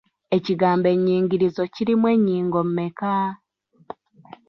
Ekigambo 0.37 0.87
ennyingirizo 0.95 1.63
kirimu 1.73 2.05
ennyingo 2.15 2.59
mmeka? 2.67 3.13